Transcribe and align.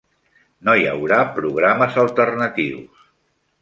No 0.69 0.75
hi 0.79 0.87
haurà 0.93 1.21
programes 1.37 2.03
alternatius. 2.07 3.09